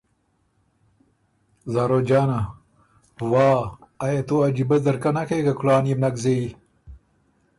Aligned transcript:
زاروجانه: 1.73 2.39
واه 3.31 3.61
آ 4.05 4.07
يې 4.13 4.21
تُو 4.27 4.35
عجیبۀ 4.47 4.77
ځرکۀ 4.85 5.11
نکې 5.15 5.39
که 5.45 5.53
کُلان 5.59 5.83
يې 5.89 5.95
بو 5.97 6.01
نک 6.03 6.15
زېيي۔ 6.23 6.49